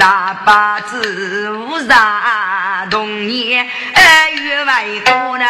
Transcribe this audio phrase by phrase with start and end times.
[0.00, 3.68] 大把子无啥童年，
[4.34, 5.44] 月外多呢。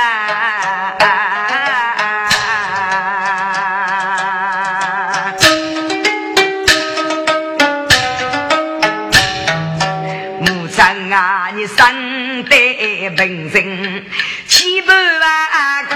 [10.40, 14.04] 母亲啊，你生得本身
[14.48, 15.94] 七百万苦，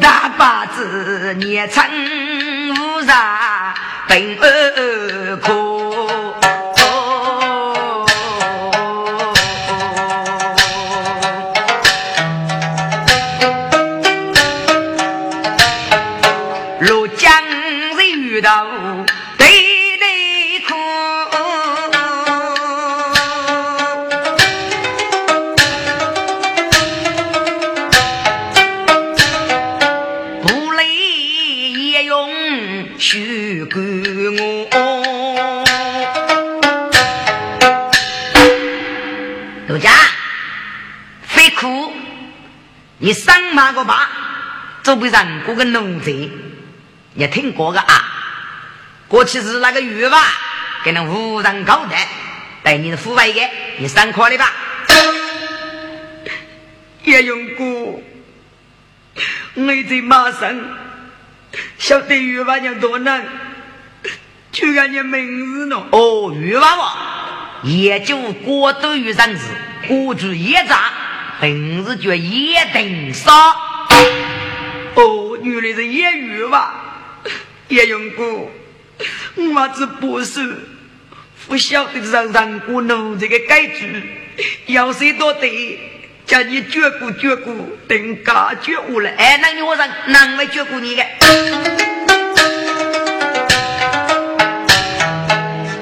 [0.00, 1.84] 大把子年成
[2.76, 3.51] 无啥
[4.12, 5.52] 本苦。
[5.52, 6.21] 路
[43.52, 44.10] 马个吧，
[44.82, 46.10] 做不上过个奴才。
[47.14, 48.04] 也听过个啊，
[49.06, 50.18] 过去是那个玉娃
[50.82, 51.94] 给那无人高的，
[52.62, 53.40] 带你的父辈的，
[53.78, 54.50] 你上课的吧。
[57.04, 58.02] 叶永姑，
[59.54, 60.58] 我在马上
[61.76, 63.22] 晓得玉娃娘多难，
[64.52, 65.84] 就看你名字呢。
[65.90, 66.96] 哦，玉娃娃，
[67.64, 69.42] 也就过多于人事，
[69.86, 70.80] 过去业障，
[71.42, 73.32] 平时就也等少。
[74.94, 76.72] 哦，原来是业余吧？
[77.66, 78.48] 叶永姑，
[79.52, 80.56] 我只不是
[81.48, 84.04] 不晓得让让过奴这个改句，
[84.66, 85.80] 要谁多得，
[86.24, 89.10] 叫你绝顾绝顾，等家绝悟了。
[89.18, 91.04] 哎，那你我让哪位绝顾你的？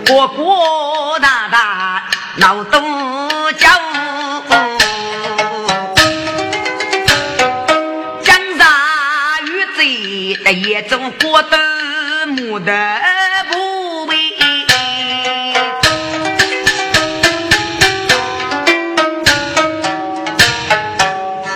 [0.08, 2.99] 我郭大大老东
[11.42, 11.56] 走
[12.48, 12.72] 过的
[13.50, 14.16] 不为，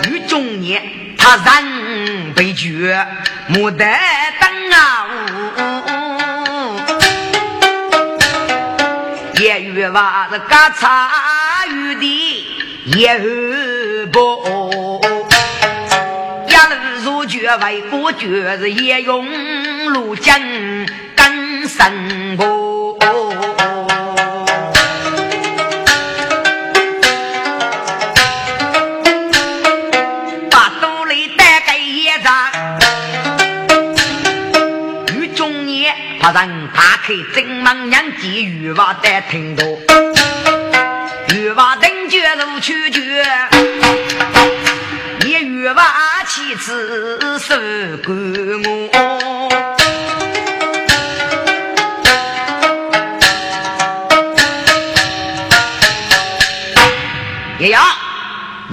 [0.09, 0.81] 于中年
[1.17, 3.05] 他人被绝，
[3.47, 3.85] 木得
[4.39, 6.79] 等啊呜。
[9.39, 11.11] 也与娃子嘎擦
[11.67, 12.47] 雨的
[12.97, 13.19] 也
[14.11, 14.75] 不。
[17.27, 19.25] 绝为国绝是也用。
[19.89, 20.39] 路江
[21.15, 22.97] 更生活，
[30.49, 32.27] 把肚里带个叶子，
[35.15, 39.63] 与中年怕人打开正门娘见玉娃在听到，
[41.33, 43.01] 玉娃等绝如去绝。
[45.25, 45.83] 一月娃
[46.27, 47.55] 妻子受
[48.05, 48.24] 管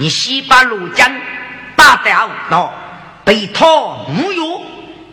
[0.03, 1.09] 你先把陆江
[1.77, 2.73] 打掉到
[3.23, 4.61] 被套木有？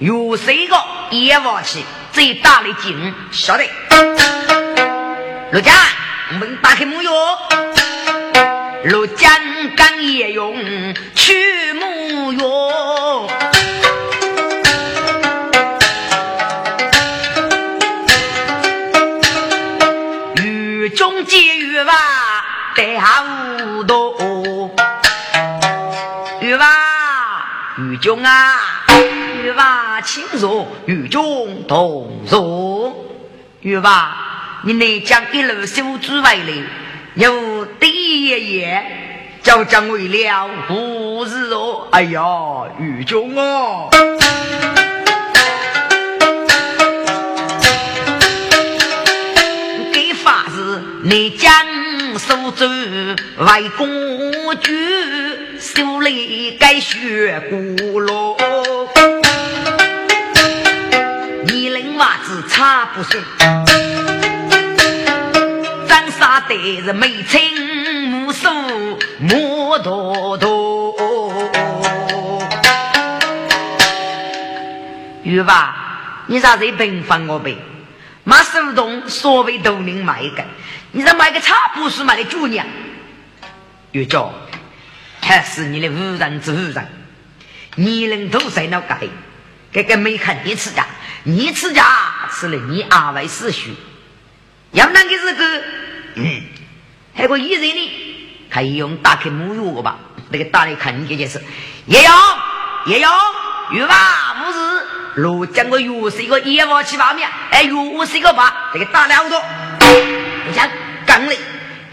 [0.00, 0.76] 有谁个？
[1.10, 3.62] 也忘记最大的劲，晓得？
[5.52, 5.72] 陆江，
[6.32, 7.12] 我们打开木有。
[8.86, 9.30] 陆江
[9.76, 10.56] 刚也用
[11.14, 13.28] 去木药，
[28.00, 28.56] 中啊，
[29.44, 33.06] 雨吧轻柔，雨中同坐。
[33.60, 36.52] 雨吧，你那将一路修竹外来。
[37.14, 38.82] 有第爷爷
[39.42, 42.22] 叫张为了不是哦，哎呀，
[42.78, 43.90] 雨中哦，
[49.92, 51.52] 给法子你将
[52.18, 52.64] 手走
[53.44, 53.86] 外公
[54.60, 54.72] 举，
[55.74, 58.36] 手里该学鼓喽，
[61.46, 63.22] 你领袜子擦不顺。
[66.18, 68.50] 啥得是眉清目秀，
[69.20, 70.94] 目朵朵。
[75.22, 75.74] 玉娃，
[76.26, 77.56] 你咋在平凡我呗？
[78.24, 80.44] 买手动所谓都能买一个，
[80.92, 82.66] 你这买个茶不是买的主娘？
[83.92, 84.30] 玉娇，
[85.42, 86.86] 是你的无人之无人。
[87.76, 88.98] 你能都在那改，
[89.72, 90.84] 这个没看你吃家，
[91.22, 91.84] 你吃家
[92.32, 93.74] 吃了你二位死去。
[94.72, 95.62] 要那个是个，
[96.16, 96.42] 嗯，
[97.14, 97.92] 还个一人呢，
[98.50, 99.98] 可以用打开母乳我吧，
[100.30, 101.40] 那个打来看你这件事。
[101.86, 102.12] 也要
[102.86, 103.10] 也要，
[103.72, 104.34] 有吧？
[104.44, 104.86] 不是，
[105.20, 109.40] 罗江个药是一个一万七八面，哎，药是一个八，这个打了好多。
[110.46, 110.68] 不讲
[111.06, 111.38] 刚嘞，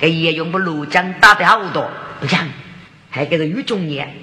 [0.01, 1.89] 这也用不罗江打的好多。
[2.19, 2.47] 不讲，
[3.17, 4.13] 还给个玉中年，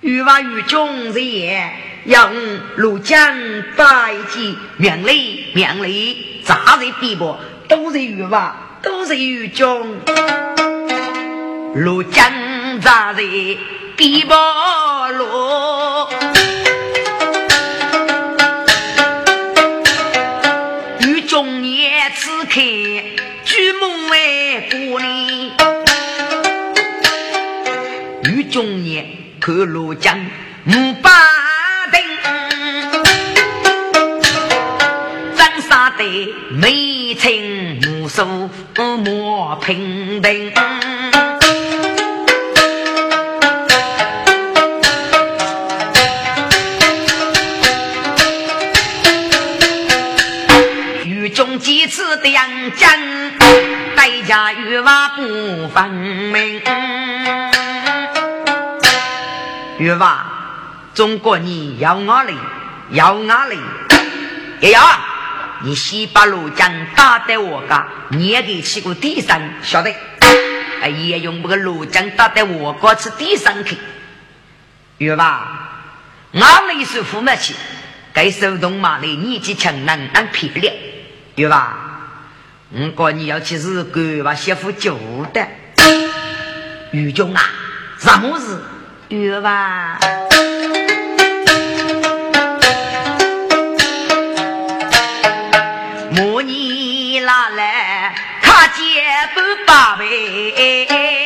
[0.00, 1.70] 玉娃玉中也
[2.06, 2.32] 要
[2.76, 3.36] 罗江
[3.76, 7.36] 百计명利명利，杂人比不？
[7.68, 9.98] 都是玉娃，都是玉中，
[11.74, 13.22] 罗江杂人
[13.98, 14.32] 比不
[29.42, 30.16] 年看罗江
[30.62, 31.12] 木板
[31.90, 32.00] 凳，
[35.36, 36.04] 长沙的
[36.50, 37.80] 眉清。
[37.82, 40.52] 无数莫平定，
[51.04, 52.88] 狱中几次的杨江，
[53.96, 56.62] 代价与娃不分明。
[59.82, 60.24] 玉娃，
[60.94, 62.32] 中国你要哪里？
[62.90, 63.58] 要哪里？
[64.60, 64.80] 也要。
[65.64, 69.92] 你西八路将打在我家，你也给去过地上，晓得？
[70.80, 73.76] 哎，也用不个路将打在我家去地上去，
[74.98, 75.70] 有吧？
[76.32, 77.56] 俺们是父母亲，
[78.12, 80.72] 该手动马的年纪强，能能漂亮，
[81.34, 81.76] 有吧？
[82.70, 84.96] 我讲你要去日干把媳妇救
[85.34, 85.44] 的，
[86.92, 87.42] 于中啊，
[87.98, 88.62] 什么事？
[89.12, 89.98] 有吧？
[98.94, 99.02] 也
[99.34, 101.21] 不八辈，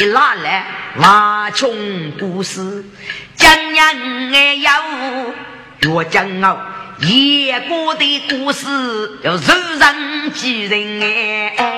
[0.00, 0.64] 你拿来
[0.96, 1.70] 挖穷
[2.18, 2.82] 故事，
[3.36, 4.72] 讲人哎要
[5.80, 6.56] 越讲傲，
[7.00, 8.66] 野过的故事
[9.22, 11.76] 要受人记人哎。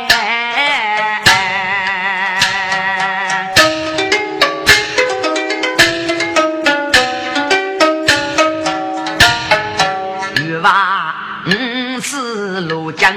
[12.95, 13.12] 将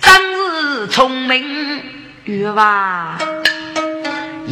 [0.00, 0.12] 真
[0.50, 1.82] 是聪明，
[2.24, 3.16] 玉娃，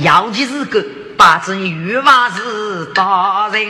[0.02, 0.84] 尤其是个
[1.16, 3.62] 八字玉娃是大人。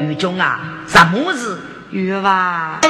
[0.00, 1.56] 玉中啊，什么是
[1.92, 2.80] 玉娃？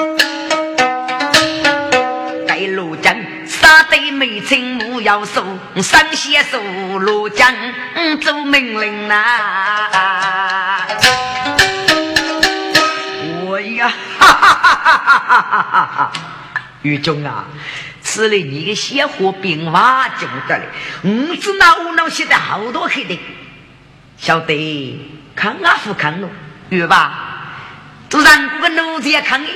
[2.49, 3.15] 该罗江
[3.47, 5.45] 杀得美青木要收，
[5.83, 6.59] 上写手
[6.99, 7.55] 罗江
[8.23, 10.87] 做命令啊！
[13.45, 13.93] 我呀！
[14.19, 15.89] 哈哈哈！
[15.95, 16.13] 哈，
[16.81, 17.45] 玉中啊，
[18.13, 20.65] 吃了你的鲜活兵马就得了。
[21.05, 23.19] 五子脑脑写的好多黑的，
[24.19, 25.01] 晓得
[25.35, 26.29] 看阿福看咯，
[26.69, 27.49] 玉吧，
[28.11, 29.49] 做人过个奴才也看的，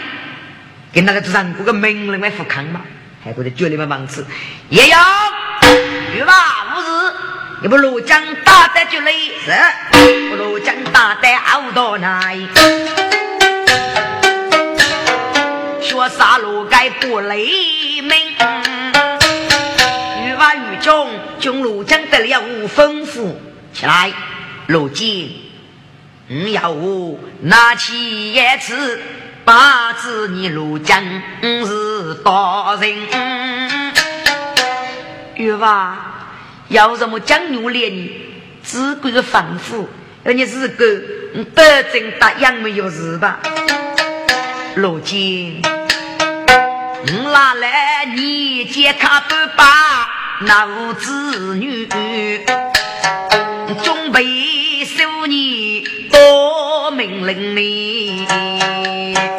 [0.91, 2.81] 跟那个做人过个名人来福看嘛，
[3.23, 4.25] 还觉得绝你们忙吃，
[4.71, 4.99] 也要
[6.15, 6.33] 玉吧，
[6.73, 7.15] 不是，
[7.61, 9.53] 你不罗江打得就累是，
[10.31, 12.35] 不罗江打得好多难。
[15.83, 17.47] 学杀戮该不雷
[18.07, 18.17] 鸣，
[20.25, 21.11] 欲挖欲中，
[21.41, 23.39] 中路将得了丰富
[23.73, 24.13] 起来。
[24.67, 25.31] 如今，
[26.29, 29.01] 你要我拿起一次，
[29.45, 31.03] 八字你路将
[31.43, 32.97] 是大人。
[35.35, 35.97] 欲挖
[36.69, 38.09] 要什么将牛脸？
[38.65, 39.89] 只管反复，
[40.25, 40.85] 而你是个
[41.55, 43.39] 保证答应没有事吧？
[44.75, 44.99] 如
[47.07, 47.23] 今。
[47.23, 50.09] 哪来年接他不把
[50.41, 51.87] 那无子女，
[53.85, 59.36] 准备收你多命令呢？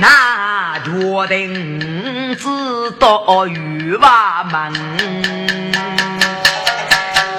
[0.00, 2.46] 那决定知
[3.00, 4.72] 道欲望门，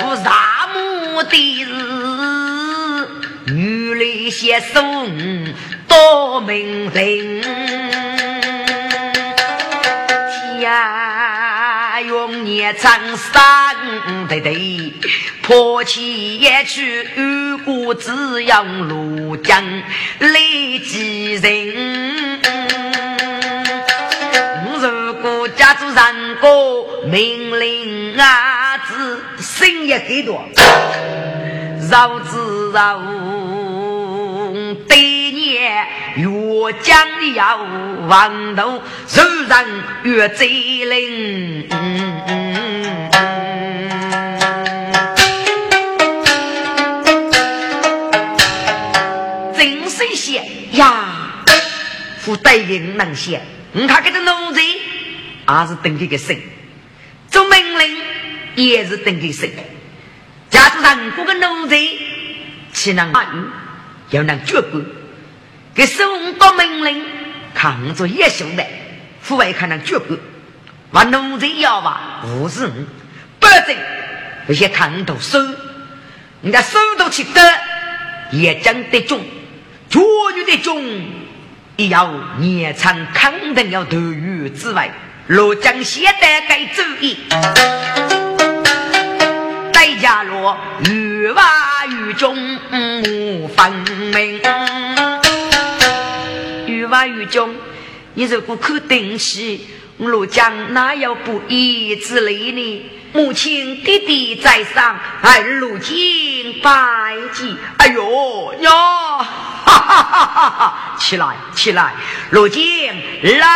[0.01, 1.69] 我啥目的是
[3.53, 5.09] 女来携送
[5.87, 7.88] 多门人，
[12.59, 13.73] 年长三
[14.27, 14.91] 对对。
[15.41, 19.63] 破起也去，雨过只养庐江
[20.19, 20.29] 来
[20.85, 22.41] 几人？
[24.81, 30.43] 如果家住山高，命令啊子心也给多，
[31.89, 33.01] 绕子绕
[34.87, 34.97] 对
[35.31, 35.87] 年
[36.17, 37.57] 越江要
[38.07, 39.65] 王头，手上
[40.03, 41.67] 越贼灵。
[50.79, 51.05] 呀，
[52.19, 53.41] 副带领能写，
[53.73, 54.61] 你看这个奴才，
[55.45, 56.37] 还是等这个神，
[57.29, 57.97] 做命令
[58.55, 59.49] 也是等这神。
[60.49, 61.75] 假如让这个奴才
[62.71, 63.43] 岂能话语，
[64.11, 64.83] 要能绝管，
[65.75, 67.03] 给送到命令，
[67.53, 68.65] 看着也晓得，
[69.21, 70.17] 父外看能绝管，
[70.93, 72.85] 把奴才要吧，不是你，
[73.37, 73.75] 不准
[74.47, 75.37] 那些看头收，
[76.39, 77.41] 你的手都去得，
[78.31, 79.21] 也将得中。
[79.89, 79.99] 绝
[80.35, 80.83] 育的种，
[81.75, 84.91] 也要年长，肯定要投入之外。
[85.25, 87.17] 罗江现在该注意，
[89.73, 90.55] 代价若
[90.85, 92.35] 越挖越重，
[92.69, 93.71] 分
[94.13, 94.39] 明。
[96.67, 97.55] 越挖越重，
[98.13, 99.67] 你如果可定西，
[99.97, 102.91] 罗江哪有不义之类呢？
[103.11, 107.55] 母亲弟弟在上，儿如今拜祭。
[107.77, 108.69] 哎呦呀！
[109.89, 110.95] 哈哈哈哈！
[110.99, 111.95] 起来，起来，
[112.29, 112.61] 如今
[113.39, 113.47] 拉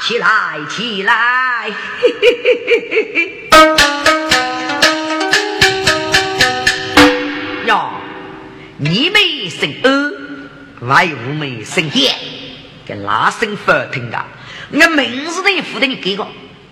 [0.00, 1.72] 起来，起来！
[2.00, 3.50] 嘿嘿嘿嘿嘿
[6.94, 7.66] 嘿！
[7.66, 7.90] 哟，
[8.76, 10.12] 你没生儿，
[10.86, 12.14] 外父没生爷，
[12.86, 14.24] 给哪生法听的？
[14.70, 16.28] 我名字的父的你给个，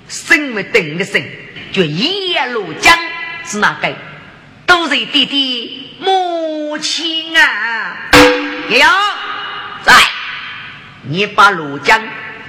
[0.06, 1.20] 生没等的生。
[1.72, 2.96] 就一路江
[3.44, 3.92] 是哪个？
[4.66, 8.09] 都是弟弟母亲啊！
[8.70, 8.88] 娘
[9.82, 9.92] 在，
[11.02, 12.00] 你把鲁江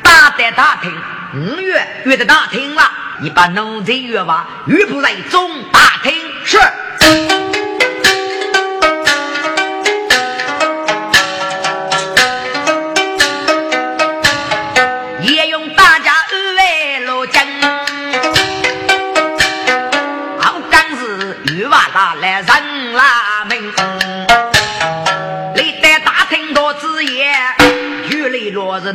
[0.03, 0.95] 打在大厅，
[1.33, 2.83] 五月约在大厅了。
[3.21, 6.13] 你把奴才约吧，约不在中大厅
[6.45, 6.59] 是。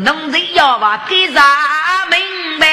[0.06, 1.42] 农人要把给啥
[2.08, 2.66] 明白？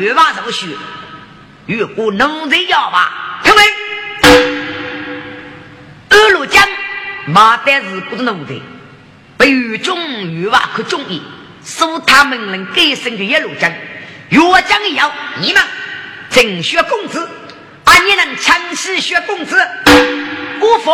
[0.00, 0.66] 越把这个学，
[1.66, 3.62] 越过农人要把，听没？
[6.08, 6.66] 二路江
[7.26, 8.60] 马代是不是农人？
[9.38, 9.96] 被越中
[10.32, 11.22] 越挖可中意，
[11.64, 13.72] 属他们能改生的一路江，
[14.30, 15.62] 越江要你们
[16.30, 17.30] 正学公子。
[18.06, 19.56] 你能强袭薛公子？
[20.60, 20.92] 姑父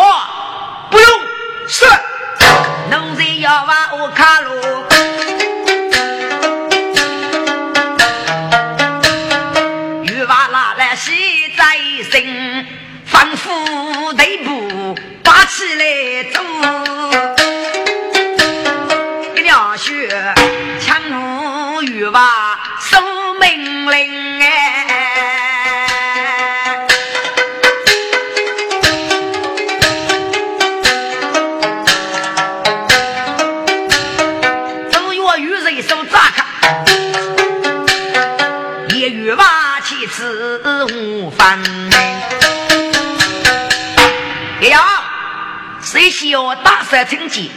[46.11, 47.51] 小大山成绩，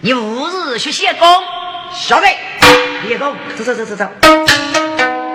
[0.00, 1.28] 你五日学写功，
[1.92, 2.28] 晓得？
[3.06, 4.08] 别动，走走走走走。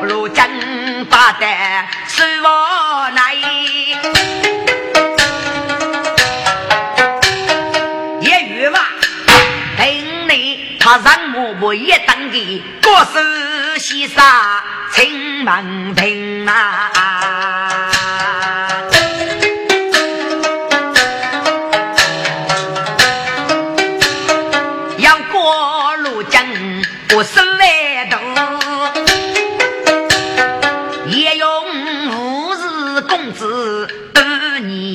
[0.03, 3.35] 如今八代是我来，
[8.21, 8.79] 也与嘛，
[9.77, 9.85] 等
[10.29, 13.19] 你他让我不也当的，国手
[13.77, 16.91] 西沙青门亭啊。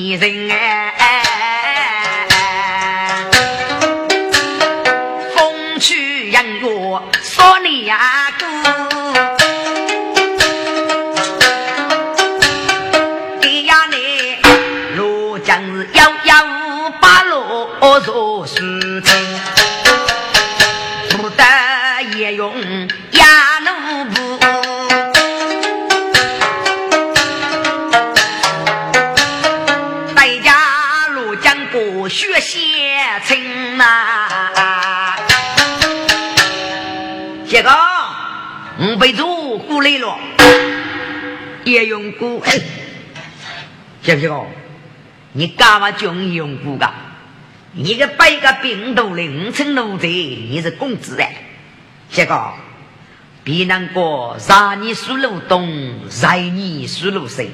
[0.05, 1.24] 女人哎。
[42.19, 42.41] 姑，
[44.01, 44.45] 谢不谢哥？
[45.33, 46.93] 你干嘛叫我永姑噶？
[47.73, 51.35] 你个背个病毒的五层奴才，你是公子哎？
[52.09, 52.53] 谢哥，
[53.43, 57.49] 别难过，让你输入东，让你输入西，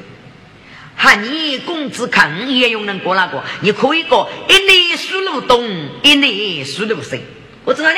[0.95, 3.43] 喊你公子看也用能过那个？
[3.62, 5.67] 你可以过一年输入东，
[6.04, 7.19] 一年输入西，
[7.63, 7.95] 我知道呢。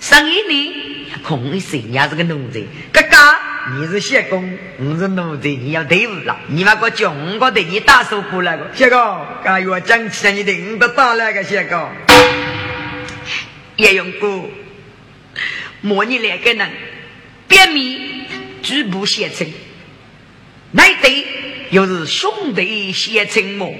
[0.00, 0.74] 上一年
[1.22, 2.60] 空一岁，你还是个奴才，
[2.92, 3.16] 哥哥，
[3.72, 6.36] 你是谢公，我是奴才，你要对付了。
[6.48, 11.90] 你那个穷哥对你打手过来个，谢哥，刚要讲起来，你得我打那个谢公。
[13.76, 14.42] 叶永哥，
[15.80, 16.70] 模拟两个人，
[17.48, 18.26] 表面
[18.62, 19.46] 举步写成，
[20.72, 21.24] 内对
[21.70, 23.74] 又是兄弟写成么？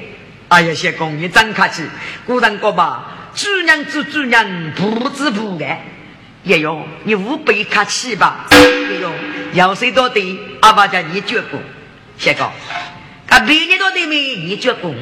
[0.48, 1.82] 哎呀，谢公，你真客气，
[2.24, 5.66] 古人说吧，主人做主人，不知不的。
[6.44, 8.46] 叶勇，你五百客气吧？
[8.50, 9.12] 叶勇，
[9.54, 11.60] 要谁多的，阿爸叫你绝过，
[12.18, 12.50] 谢哥。
[13.26, 14.36] 他比你多的没？
[14.36, 14.92] 你绝过，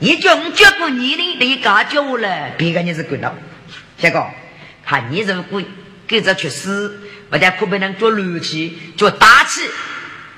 [0.00, 1.36] 你叫我绝过你呢？
[1.38, 2.50] 你敢叫我了？
[2.58, 3.32] 别个你是滚了，
[3.96, 4.26] 谢哥。
[4.84, 5.62] 看你如果
[6.06, 9.62] 跟着去死，不但可不能做乱气，做大气，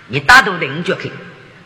[0.08, 1.10] 你打都能绝去。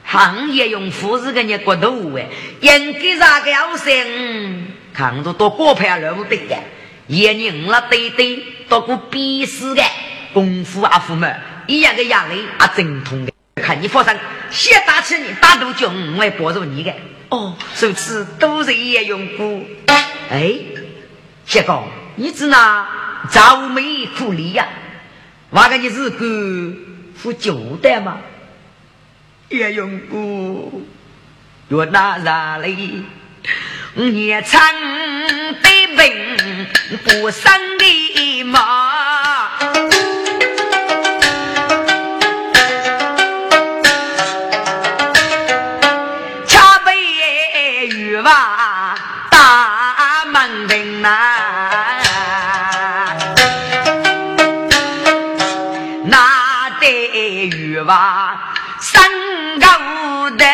[0.04, 2.28] 行业用富士给你骨头哎，
[2.60, 4.66] 应该啥个要生？
[4.92, 6.56] 看着多过派了不得的。
[7.06, 9.82] 也人了对对，到过比试的
[10.32, 11.34] 功夫阿父们
[11.66, 13.32] 一样的压力啊，真痛的。
[13.56, 14.16] 看你发生，
[14.50, 16.92] 先打起你打多久，我会帮助你的。
[17.30, 19.62] 哦，如此都是也用过。
[20.30, 20.54] 哎，
[21.46, 21.84] 谢哥，
[22.16, 22.86] 你只那
[23.30, 24.68] 愁眉苦力呀？
[25.50, 26.76] 我跟你是个
[27.16, 28.18] 负九代吗？
[29.48, 30.82] 也用过，
[31.68, 33.04] 若那哪里？
[33.96, 34.60] 也曾
[35.62, 36.66] 得病
[37.04, 38.60] 不生的马，
[57.54, 58.38] 玉娃
[58.80, 60.44] 身高的。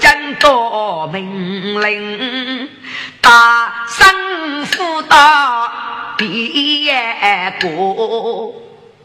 [0.00, 2.68] 将多命令，
[3.20, 8.54] 大生父大毕业过，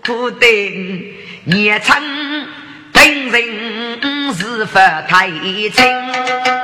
[0.05, 1.13] 苦定
[1.45, 2.01] 也曾
[2.93, 6.60] 等人是否太清？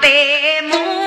[0.00, 1.00] 杀生的母。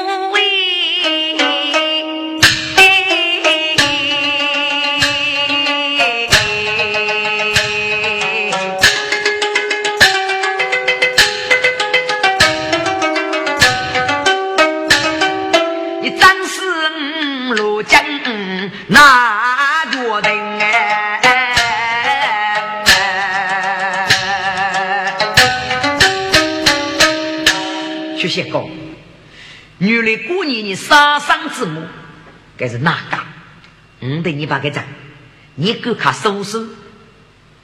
[18.88, 20.22] 那决
[28.44, 28.83] 定，
[29.84, 31.82] 原来过年你杀生之母，
[32.58, 33.18] 该是哪个？
[34.00, 34.84] 我对你把个讲，
[35.56, 36.66] 你够看收拾，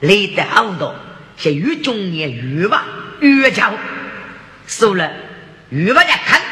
[0.00, 0.94] 累得好多，
[1.38, 2.84] 像越中年越吧
[3.20, 3.74] 越强，
[4.66, 5.10] 收了
[5.70, 6.42] 越把家看，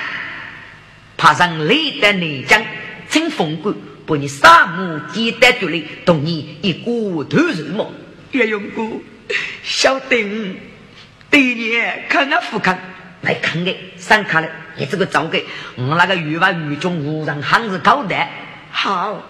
[1.18, 2.64] 爬上累得内江，
[3.10, 3.74] 真风骨。
[4.06, 7.92] 把你杀母鸡蛋丢来，同你一锅头肉么？
[8.32, 8.88] 岳永哥，
[9.62, 10.58] 小丁
[11.28, 11.78] 对你
[12.08, 12.78] 看啊富康
[13.22, 15.44] 来看的，上卡了，你这个糟给，
[15.76, 18.16] 我那个语文语中无人汉子搞的，
[18.70, 19.22] 好。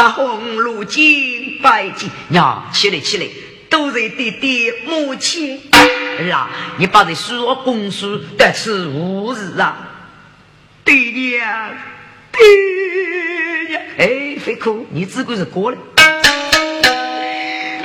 [0.00, 3.26] 把红如今拜见娘起来起来，
[3.68, 6.48] 都是弟弟母亲儿啊！
[6.78, 9.76] 你把这书公书得是无日啊！
[10.86, 11.70] 弟弟啊！
[12.32, 12.40] 哎
[13.74, 13.80] 呀！
[13.98, 15.76] 哎，飞哭，你只管是过来。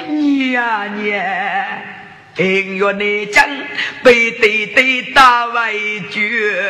[0.07, 1.21] 娘娘，
[2.37, 3.47] 音乐内将
[4.03, 6.61] 被对对打为绝，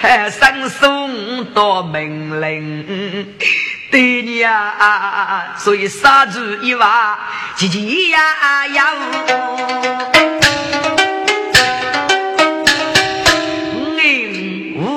[0.00, 3.36] 还生送到命令。
[3.92, 7.16] 对你啊，所以杀猪一娃，
[7.56, 8.86] 叽叽呀呀。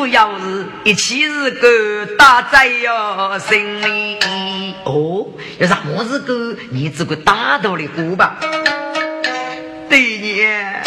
[0.09, 4.17] 要是一起是个大灾哟，心里
[4.85, 5.27] 哦，
[5.59, 6.55] 要啥么子个？
[6.71, 8.37] 你这个大头的虎吧？
[9.89, 10.81] 对呢，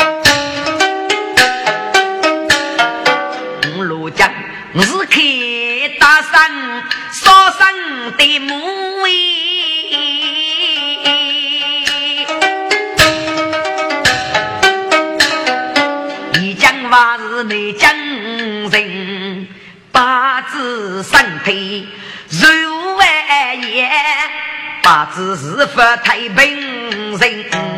[3.76, 4.30] 我罗江，
[4.74, 5.20] 我是开
[5.98, 6.50] 大山
[7.12, 7.74] 烧山
[8.18, 9.10] 的母威，
[16.40, 17.90] 你讲话是内江
[18.70, 19.48] 人。
[19.92, 21.88] 八字身体
[22.28, 23.90] 如万叶，
[24.82, 27.69] 八字是否太平人？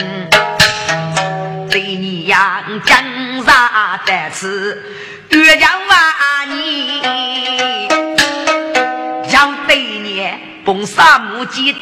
[2.33, 4.83] 对你杨江上在此
[5.29, 7.91] 月江万年，
[9.29, 10.33] 将对你
[10.65, 11.77] 崩沙木鸡。